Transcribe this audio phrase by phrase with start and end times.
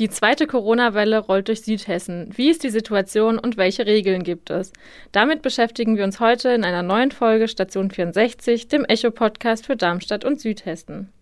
[0.00, 2.30] Die zweite Corona-Welle rollt durch Südhessen.
[2.34, 4.72] Wie ist die Situation und welche Regeln gibt es?
[5.12, 10.24] Damit beschäftigen wir uns heute in einer neuen Folge Station 64, dem Echo-Podcast für Darmstadt
[10.24, 11.12] und Südhessen.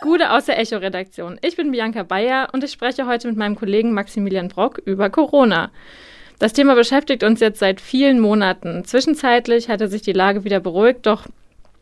[0.00, 1.38] Gude aus der Echo-Redaktion.
[1.42, 5.70] Ich bin Bianca Bayer und ich spreche heute mit meinem Kollegen Maximilian Brock über Corona.
[6.38, 8.84] Das Thema beschäftigt uns jetzt seit vielen Monaten.
[8.84, 11.26] Zwischenzeitlich hatte sich die Lage wieder beruhigt, doch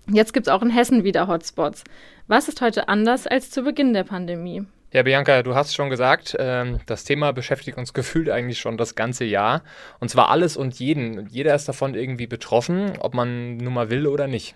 [0.07, 1.83] jetzt gibt es auch in Hessen wieder Hotspots.
[2.29, 4.65] Was ist heute anders als zu Beginn der Pandemie?
[4.93, 8.95] Ja, Bianca, du hast schon gesagt, ähm, das Thema beschäftigt uns gefühlt eigentlich schon das
[8.95, 9.63] ganze Jahr.
[9.99, 11.27] Und zwar alles und jeden.
[11.31, 14.55] Jeder ist davon irgendwie betroffen, ob man nun mal will oder nicht.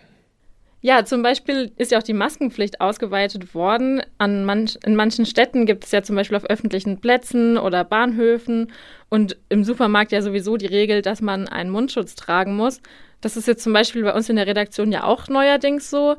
[0.81, 4.01] Ja, zum Beispiel ist ja auch die Maskenpflicht ausgeweitet worden.
[4.19, 8.71] An manch, in manchen Städten gibt es ja zum Beispiel auf öffentlichen Plätzen oder Bahnhöfen
[9.09, 12.81] und im Supermarkt ja sowieso die Regel, dass man einen Mundschutz tragen muss.
[13.21, 16.17] Das ist jetzt zum Beispiel bei uns in der Redaktion ja auch neuerdings so.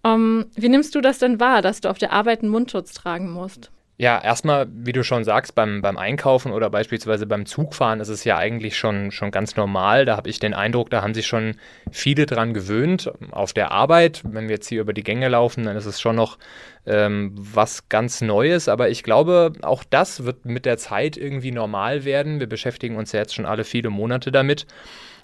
[0.00, 2.94] Um, ähm, wie nimmst du das denn wahr, dass du auf der Arbeit einen Mundschutz
[2.94, 3.72] tragen musst?
[4.00, 8.22] Ja, erstmal, wie du schon sagst, beim, beim Einkaufen oder beispielsweise beim Zugfahren ist es
[8.22, 10.04] ja eigentlich schon, schon ganz normal.
[10.04, 11.56] Da habe ich den Eindruck, da haben sich schon
[11.90, 13.10] viele dran gewöhnt.
[13.32, 16.14] Auf der Arbeit, wenn wir jetzt hier über die Gänge laufen, dann ist es schon
[16.14, 16.38] noch
[16.86, 18.68] ähm, was ganz Neues.
[18.68, 22.38] Aber ich glaube, auch das wird mit der Zeit irgendwie normal werden.
[22.38, 24.68] Wir beschäftigen uns ja jetzt schon alle viele Monate damit.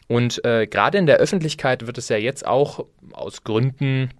[0.08, 4.10] Und äh, gerade in der Öffentlichkeit wird es ja jetzt auch aus Gründen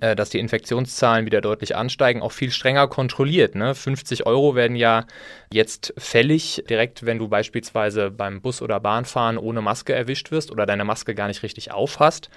[0.00, 3.54] dass die Infektionszahlen wieder deutlich ansteigen, auch viel strenger kontrolliert.
[3.54, 3.74] Ne?
[3.74, 5.06] 50 Euro werden ja
[5.52, 10.66] jetzt fällig, direkt wenn du beispielsweise beim Bus- oder Bahnfahren ohne Maske erwischt wirst oder
[10.66, 12.30] deine Maske gar nicht richtig aufhast.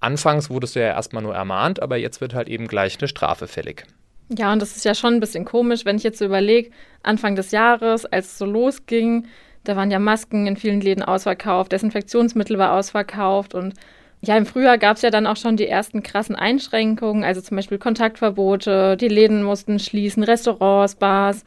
[0.00, 3.48] Anfangs wurdest du ja erstmal nur ermahnt, aber jetzt wird halt eben gleich eine Strafe
[3.48, 3.84] fällig.
[4.36, 6.70] Ja, und das ist ja schon ein bisschen komisch, wenn ich jetzt so überlege,
[7.02, 9.26] Anfang des Jahres, als es so losging,
[9.64, 13.74] da waren ja Masken in vielen Läden ausverkauft, Desinfektionsmittel war ausverkauft und
[14.20, 17.56] ja, im Frühjahr gab es ja dann auch schon die ersten krassen Einschränkungen, also zum
[17.56, 21.44] Beispiel Kontaktverbote, die Läden mussten schließen, Restaurants, Bars.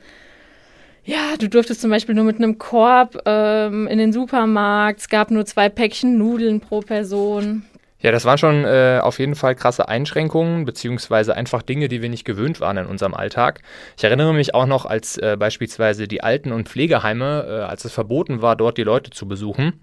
[1.04, 5.32] Ja, du durftest zum Beispiel nur mit einem Korb ähm, in den Supermarkt, es gab
[5.32, 7.64] nur zwei Päckchen Nudeln pro Person.
[8.02, 12.10] Ja, das waren schon äh, auf jeden Fall krasse Einschränkungen, beziehungsweise einfach Dinge, die wir
[12.10, 13.62] nicht gewöhnt waren in unserem Alltag.
[13.96, 17.94] Ich erinnere mich auch noch, als äh, beispielsweise die Alten- und Pflegeheime, äh, als es
[17.94, 19.82] verboten war, dort die Leute zu besuchen,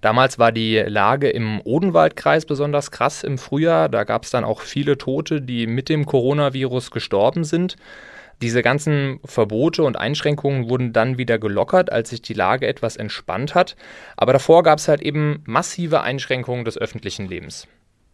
[0.00, 3.88] Damals war die Lage im Odenwaldkreis besonders krass im Frühjahr.
[3.88, 7.76] Da gab es dann auch viele Tote, die mit dem Coronavirus gestorben sind.
[8.42, 13.54] Diese ganzen Verbote und Einschränkungen wurden dann wieder gelockert, als sich die Lage etwas entspannt
[13.54, 13.76] hat.
[14.16, 17.68] Aber davor gab es halt eben massive Einschränkungen des öffentlichen Lebens.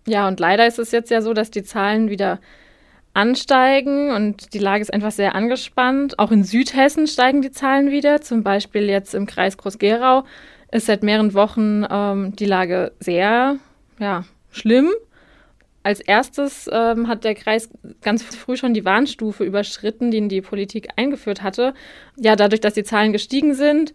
[0.06, 2.41] Ja, und leider ist es jetzt ja so, dass die Zahlen wieder
[3.12, 6.19] ansteigen und die Lage ist einfach sehr angespannt.
[6.19, 10.25] Auch in Südhessen steigen die Zahlen wieder, zum Beispiel jetzt im Kreis Groß-Gerau
[10.73, 13.57] ist seit mehreren Wochen ähm, die Lage sehr
[13.99, 14.91] ja, schlimm.
[15.83, 17.71] Als erstes ähm, hat der Kreis
[18.03, 21.75] ganz früh schon die Warnstufe überschritten, die die Politik eingeführt hatte.
[22.17, 23.95] Ja, dadurch, dass die Zahlen gestiegen sind,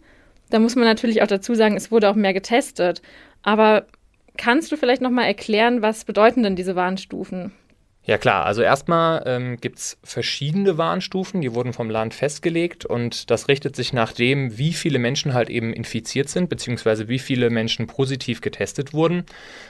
[0.49, 3.01] da muss man natürlich auch dazu sagen, es wurde auch mehr getestet.
[3.43, 3.85] Aber
[4.37, 7.51] kannst du vielleicht noch mal erklären, was bedeuten denn diese Warnstufen?
[8.07, 13.31] Ja klar, also erstmal ähm, gibt es verschiedene Warnstufen, die wurden vom Land festgelegt und
[13.31, 17.49] das richtet sich nach dem, wie viele Menschen halt eben infiziert sind, beziehungsweise wie viele
[17.49, 19.23] Menschen positiv getestet wurden.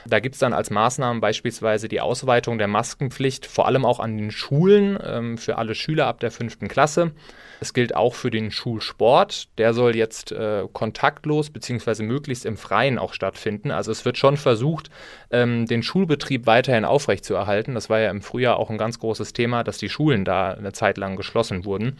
[0.04, 4.18] Da gibt es dann als Maßnahmen beispielsweise die Ausweitung der Maskenpflicht, vor allem auch an
[4.18, 7.12] den Schulen ähm, für alle Schüler ab der fünften Klasse.
[7.60, 9.48] Es gilt auch für den Schulsport.
[9.58, 12.02] Der soll jetzt äh, kontaktlos bzw.
[12.02, 13.70] möglichst im Freien auch stattfinden.
[13.70, 14.90] Also es wird schon versucht,
[15.30, 17.74] ähm, den Schulbetrieb weiterhin aufrechtzuerhalten.
[17.74, 20.72] Das war ja im Frühjahr auch ein ganz großes Thema, dass die Schulen da eine
[20.72, 21.98] Zeit lang geschlossen wurden.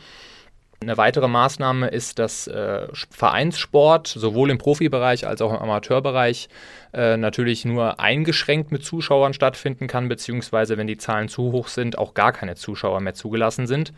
[0.83, 6.51] Eine weitere Maßnahme ist, dass äh, Vereinssport sowohl im Profibereich als auch im Amateurbereich
[6.93, 11.97] äh, natürlich nur eingeschränkt mit Zuschauern stattfinden kann, beziehungsweise wenn die Zahlen zu hoch sind,
[11.97, 13.95] auch gar keine Zuschauer mehr zugelassen sind.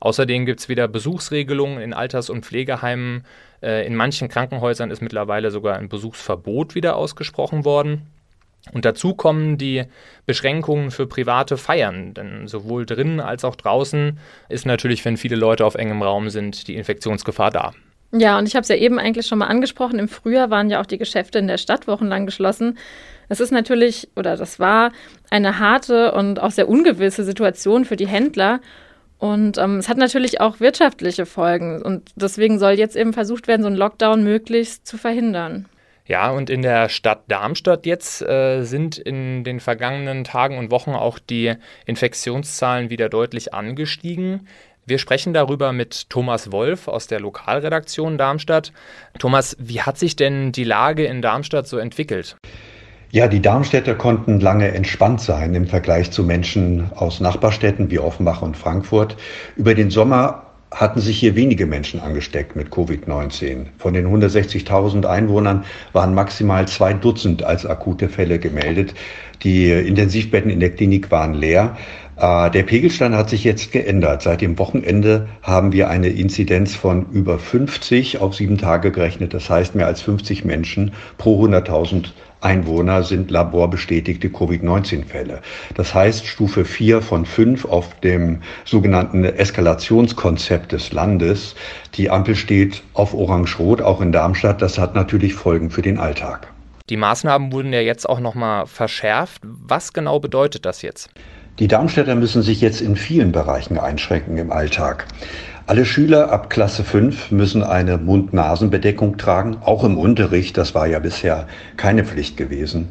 [0.00, 3.24] Außerdem gibt es wieder Besuchsregelungen in Alters- und Pflegeheimen.
[3.62, 8.06] Äh, in manchen Krankenhäusern ist mittlerweile sogar ein Besuchsverbot wieder ausgesprochen worden.
[8.72, 9.84] Und dazu kommen die
[10.26, 14.18] Beschränkungen für private Feiern, denn sowohl drinnen als auch draußen
[14.48, 17.72] ist natürlich, wenn viele Leute auf engem Raum sind, die Infektionsgefahr da.
[18.12, 20.80] Ja, und ich habe es ja eben eigentlich schon mal angesprochen, im Frühjahr waren ja
[20.80, 22.78] auch die Geschäfte in der Stadt wochenlang geschlossen.
[23.28, 24.92] Es ist natürlich, oder das war
[25.30, 28.60] eine harte und auch sehr ungewisse Situation für die Händler.
[29.18, 31.82] Und ähm, es hat natürlich auch wirtschaftliche Folgen.
[31.82, 35.66] Und deswegen soll jetzt eben versucht werden, so einen Lockdown möglichst zu verhindern.
[36.06, 40.92] Ja, und in der Stadt Darmstadt jetzt äh, sind in den vergangenen Tagen und Wochen
[40.92, 41.54] auch die
[41.84, 44.48] Infektionszahlen wieder deutlich angestiegen.
[44.86, 48.72] Wir sprechen darüber mit Thomas Wolf aus der Lokalredaktion Darmstadt.
[49.18, 52.36] Thomas, wie hat sich denn die Lage in Darmstadt so entwickelt?
[53.10, 58.42] Ja, die Darmstädter konnten lange entspannt sein im Vergleich zu Menschen aus Nachbarstädten wie Offenbach
[58.42, 59.16] und Frankfurt.
[59.56, 63.64] Über den Sommer hatten sich hier wenige Menschen angesteckt mit Covid-19.
[63.78, 65.64] Von den 160.000 Einwohnern
[65.94, 68.92] waren maximal zwei Dutzend als akute Fälle gemeldet.
[69.42, 71.78] Die Intensivbetten in der Klinik waren leer.
[72.18, 74.20] Äh, der Pegelstand hat sich jetzt geändert.
[74.20, 79.32] Seit dem Wochenende haben wir eine Inzidenz von über 50 auf sieben Tage gerechnet.
[79.32, 85.40] Das heißt, mehr als 50 Menschen pro 100.000 Einwohner sind laborbestätigte Covid-19-Fälle.
[85.74, 91.54] Das heißt, Stufe 4 von 5 auf dem sogenannten Eskalationskonzept des Landes.
[91.94, 94.62] Die Ampel steht auf Orange-Rot, auch in Darmstadt.
[94.62, 96.48] Das hat natürlich Folgen für den Alltag.
[96.88, 99.42] Die Maßnahmen wurden ja jetzt auch nochmal verschärft.
[99.44, 101.10] Was genau bedeutet das jetzt?
[101.58, 105.06] Die Darmstädter müssen sich jetzt in vielen Bereichen einschränken im Alltag.
[105.68, 110.56] Alle Schüler ab Klasse 5 müssen eine Mund-Nasen-Bedeckung tragen, auch im Unterricht.
[110.56, 112.88] Das war ja bisher keine Pflicht gewesen.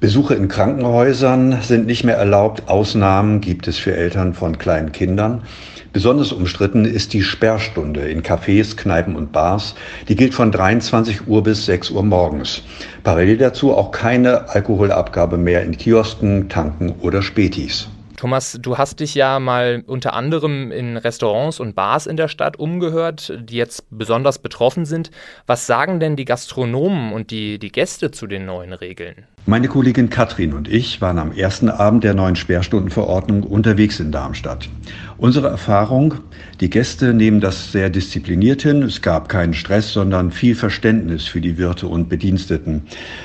[0.00, 2.68] Besuche in Krankenhäusern sind nicht mehr erlaubt.
[2.68, 5.44] Ausnahmen gibt es für Eltern von kleinen Kindern.
[5.92, 9.76] Besonders umstritten ist die Sperrstunde in Cafés, Kneipen und Bars.
[10.08, 12.64] Die gilt von 23 Uhr bis 6 Uhr morgens.
[13.04, 17.88] Parallel dazu auch keine Alkoholabgabe mehr in Kiosken, Tanken oder Spätis.
[18.18, 22.58] Thomas, du hast dich ja mal unter anderem in Restaurants und Bars in der Stadt
[22.58, 25.12] umgehört, die jetzt besonders betroffen sind.
[25.46, 29.28] Was sagen denn die Gastronomen und die, die Gäste zu den neuen Regeln?
[29.46, 34.68] Meine Kollegin Katrin und ich waren am ersten Abend der neuen Sperrstundenverordnung unterwegs in Darmstadt.
[35.16, 36.14] Unsere Erfahrung,
[36.60, 38.82] die Gäste nehmen das sehr diszipliniert hin.
[38.82, 42.82] Es gab keinen Stress, sondern viel Verständnis für die Wirte und Bediensteten.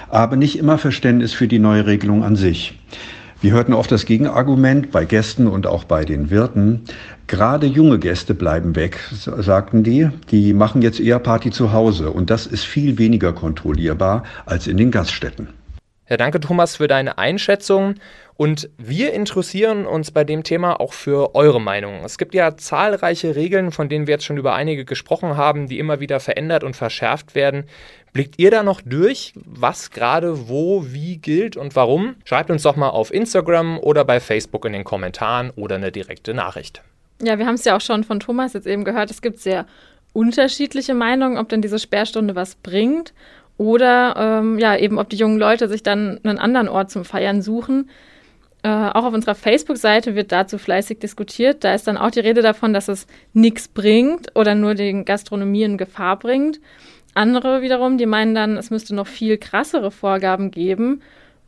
[0.10, 2.78] Aber nicht immer Verständnis für die neue Regelung an sich.
[3.44, 6.86] Wir hörten oft das Gegenargument bei Gästen und auch bei den Wirten.
[7.28, 10.08] Gerade junge Gäste bleiben weg, sagten die.
[10.32, 14.78] Die machen jetzt eher Party zu Hause und das ist viel weniger kontrollierbar als in
[14.78, 15.50] den Gaststätten.
[16.08, 17.96] Ja, danke Thomas für deine Einschätzung.
[18.36, 22.04] Und wir interessieren uns bei dem Thema auch für eure Meinung.
[22.06, 25.80] Es gibt ja zahlreiche Regeln, von denen wir jetzt schon über einige gesprochen haben, die
[25.80, 27.66] immer wieder verändert und verschärft werden.
[28.14, 32.16] Blickt ihr da noch durch, was gerade wo wie gilt und warum?
[32.26, 36.36] Schreibt uns doch mal auf Instagram oder bei Facebook in den Kommentaren oder eine direkte
[36.36, 36.84] Nachricht.
[37.24, 39.10] Ja, wir haben es ja auch schon von Thomas jetzt eben gehört.
[39.10, 39.66] Es gibt sehr
[40.14, 43.14] unterschiedliche Meinungen, ob denn diese Sperrstunde was bringt
[43.58, 47.42] oder ähm, ja, eben ob die jungen Leute sich dann einen anderen Ort zum Feiern
[47.42, 47.90] suchen.
[48.62, 51.64] Äh, auch auf unserer Facebook-Seite wird dazu fleißig diskutiert.
[51.64, 55.78] Da ist dann auch die Rede davon, dass es nichts bringt oder nur den Gastronomien
[55.78, 56.60] Gefahr bringt.
[57.14, 61.02] Andere wiederum, die meinen dann, es müsste noch viel krassere Vorgaben geben.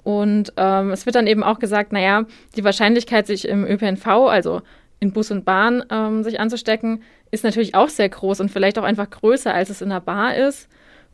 [0.04, 2.26] Und ähm, es wird dann eben auch gesagt, naja,
[2.56, 4.62] die Wahrscheinlichkeit, sich im ÖPNV, also
[5.00, 7.02] in Bus und Bahn, ähm, sich anzustecken,
[7.32, 10.36] ist natürlich auch sehr groß und vielleicht auch einfach größer, als es in der Bar
[10.36, 10.70] ist.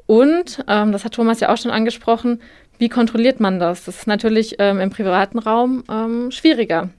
[0.08, 2.42] Und, ähm, das hat Thomas ja auch schon angesprochen,
[2.80, 3.86] wie kontrolliert man das?
[3.86, 6.90] Das ist natürlich ähm, im privaten Raum ähm, schwieriger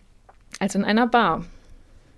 [0.61, 1.45] als in einer Bar.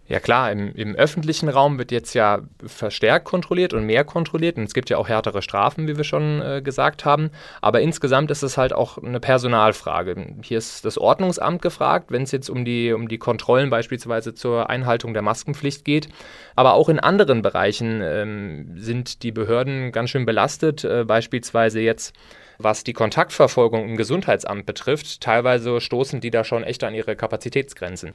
[0.06, 4.64] Ja klar, im, im, öffentlichen Raum wird jetzt ja verstärkt kontrolliert und mehr kontrolliert und
[4.64, 7.30] es gibt ja auch härtere Strafen, wie wir schon äh, gesagt haben.
[7.62, 10.34] Aber insgesamt ist es halt auch eine Personalfrage.
[10.42, 14.68] Hier ist das Ordnungsamt gefragt, wenn es jetzt um die, um die Kontrollen beispielsweise zur
[14.68, 16.08] Einhaltung der Maskenpflicht geht.
[16.54, 22.14] Aber auch in anderen Bereichen ähm, sind die Behörden ganz schön belastet, äh, beispielsweise jetzt
[22.58, 25.20] was die Kontaktverfolgung im Gesundheitsamt betrifft.
[25.20, 28.12] Teilweise stoßen die da schon echt an ihre Kapazitätsgrenzen.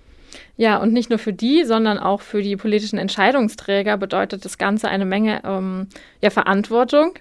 [0.58, 4.90] Ja, und nicht nur für die, sondern auch für die politischen Entscheidungsträger bedeutet das Ganze
[4.90, 5.88] eine Menge ähm,
[6.22, 7.14] ja, Verantwortung.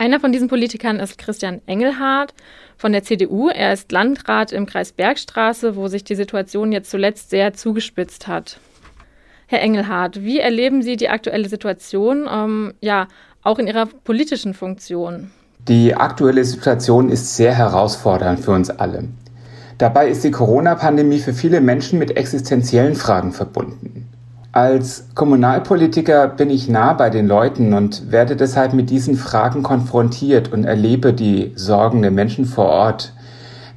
[0.00, 2.32] Einer von diesen Politikern ist Christian Engelhardt
[2.76, 3.48] von der CDU.
[3.48, 8.60] Er ist Landrat im Kreis Bergstraße, wo sich die Situation jetzt zuletzt sehr zugespitzt hat.
[9.48, 13.08] Herr Engelhardt, wie erleben Sie die aktuelle Situation, ähm, ja,
[13.42, 15.30] auch in Ihrer politischen Funktion?
[15.66, 19.04] Die aktuelle Situation ist sehr herausfordernd für uns alle.
[19.78, 24.08] Dabei ist die Corona-Pandemie für viele Menschen mit existenziellen Fragen verbunden.
[24.50, 30.52] Als Kommunalpolitiker bin ich nah bei den Leuten und werde deshalb mit diesen Fragen konfrontiert
[30.52, 33.12] und erlebe die Sorgen der Menschen vor Ort.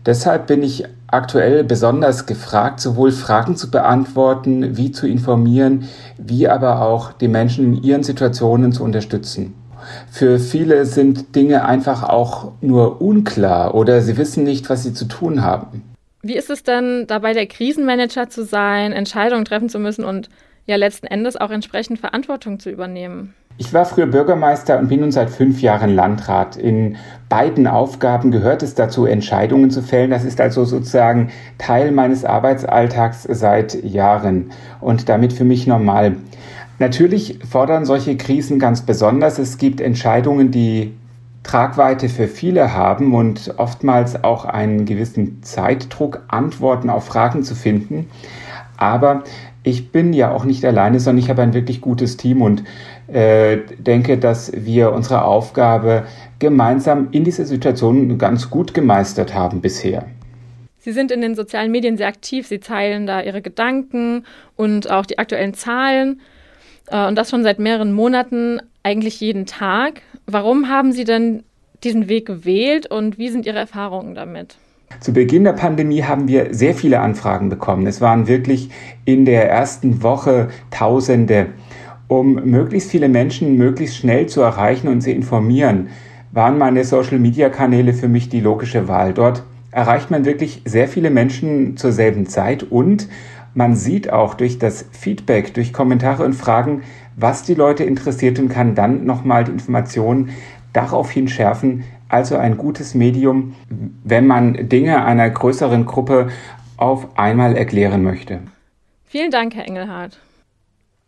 [0.07, 6.81] Deshalb bin ich aktuell besonders gefragt, sowohl Fragen zu beantworten, wie zu informieren, wie aber
[6.81, 9.53] auch die Menschen in ihren Situationen zu unterstützen.
[10.09, 15.05] Für viele sind Dinge einfach auch nur unklar oder sie wissen nicht, was sie zu
[15.05, 15.90] tun haben.
[16.23, 20.29] Wie ist es denn, dabei der Krisenmanager zu sein, Entscheidungen treffen zu müssen und
[20.67, 23.33] ja letzten Endes auch entsprechend Verantwortung zu übernehmen?
[23.57, 26.57] Ich war früher Bürgermeister und bin nun seit fünf Jahren Landrat.
[26.57, 26.97] In
[27.27, 30.11] beiden Aufgaben gehört es dazu, Entscheidungen zu fällen.
[30.11, 36.15] Das ist also sozusagen Teil meines Arbeitsalltags seit Jahren und damit für mich normal.
[36.79, 39.37] Natürlich fordern solche Krisen ganz besonders.
[39.37, 40.93] Es gibt Entscheidungen, die
[41.43, 48.09] Tragweite für viele haben und oftmals auch einen gewissen Zeitdruck, Antworten auf Fragen zu finden.
[48.77, 49.23] Aber
[49.63, 52.63] ich bin ja auch nicht alleine, sondern ich habe ein wirklich gutes Team und
[53.07, 56.03] äh, denke, dass wir unsere Aufgabe
[56.39, 60.05] gemeinsam in dieser Situation ganz gut gemeistert haben bisher.
[60.79, 65.05] Sie sind in den sozialen Medien sehr aktiv, Sie teilen da Ihre Gedanken und auch
[65.05, 66.21] die aktuellen Zahlen
[66.87, 70.01] äh, und das schon seit mehreren Monaten, eigentlich jeden Tag.
[70.31, 71.43] Warum haben Sie denn
[71.83, 74.55] diesen Weg gewählt und wie sind Ihre Erfahrungen damit?
[75.01, 77.85] Zu Beginn der Pandemie haben wir sehr viele Anfragen bekommen.
[77.85, 78.69] Es waren wirklich
[79.03, 81.47] in der ersten Woche Tausende.
[82.07, 85.89] Um möglichst viele Menschen möglichst schnell zu erreichen und sie informieren,
[86.31, 89.13] waren meine Social-Media-Kanäle für mich die logische Wahl.
[89.13, 93.09] Dort erreicht man wirklich sehr viele Menschen zur selben Zeit und
[93.53, 96.83] man sieht auch durch das Feedback, durch Kommentare und Fragen,
[97.15, 100.29] was die Leute interessiert und kann dann nochmal die Informationen
[100.73, 101.83] daraufhin schärfen.
[102.09, 103.55] Also ein gutes Medium,
[104.03, 106.29] wenn man Dinge einer größeren Gruppe
[106.77, 108.39] auf einmal erklären möchte.
[109.05, 110.19] Vielen Dank, Herr Engelhardt.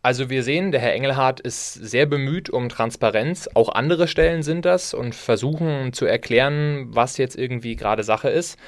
[0.01, 3.49] Also wir sehen, der Herr Engelhardt ist sehr bemüht um Transparenz.
[3.53, 8.59] Auch andere Stellen sind das und versuchen zu erklären, was jetzt irgendwie gerade Sache ist.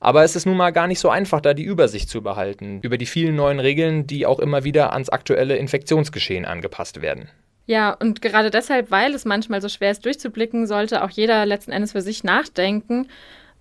[0.00, 2.96] Aber es ist nun mal gar nicht so einfach, da die Übersicht zu behalten über
[2.96, 7.28] die vielen neuen Regeln, die auch immer wieder ans aktuelle Infektionsgeschehen angepasst werden.
[7.66, 11.70] Ja, und gerade deshalb, weil es manchmal so schwer ist durchzublicken, sollte auch jeder letzten
[11.70, 13.06] Endes für sich nachdenken.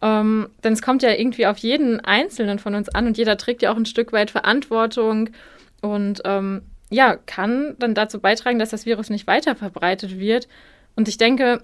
[0.02, 3.62] Ähm, denn es kommt ja irgendwie auf jeden Einzelnen von uns an und jeder trägt
[3.62, 5.30] ja auch ein Stück weit Verantwortung
[5.82, 10.48] und ähm, ja, kann dann dazu beitragen, dass das Virus nicht weiter verbreitet wird.
[10.96, 11.62] Und ich denke,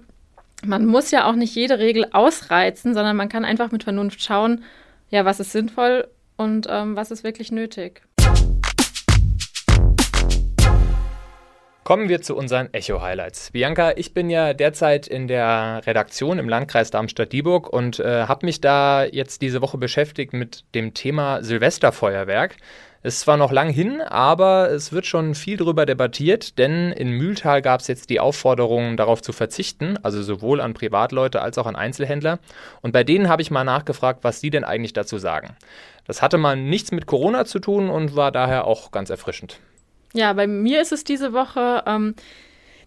[0.64, 4.64] man muss ja auch nicht jede Regel ausreizen, sondern man kann einfach mit Vernunft schauen,
[5.10, 8.02] ja, was ist sinnvoll und ähm, was ist wirklich nötig.
[11.86, 13.52] Kommen wir zu unseren Echo-Highlights.
[13.52, 18.60] Bianca, ich bin ja derzeit in der Redaktion im Landkreis Darmstadt-Dieburg und äh, habe mich
[18.60, 22.56] da jetzt diese Woche beschäftigt mit dem Thema Silvesterfeuerwerk.
[23.04, 27.62] Ist zwar noch lang hin, aber es wird schon viel darüber debattiert, denn in Mühltal
[27.62, 31.76] gab es jetzt die Aufforderung, darauf zu verzichten, also sowohl an Privatleute als auch an
[31.76, 32.40] Einzelhändler.
[32.82, 35.54] Und bei denen habe ich mal nachgefragt, was sie denn eigentlich dazu sagen.
[36.04, 39.60] Das hatte mal nichts mit Corona zu tun und war daher auch ganz erfrischend.
[40.16, 41.82] Ja, bei mir ist es diese Woche.
[41.86, 42.14] Ähm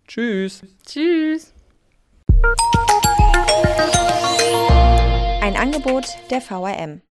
[0.07, 0.61] Tschüss.
[0.85, 1.53] Tschüss.
[5.41, 7.01] Ein Angebot der VRM.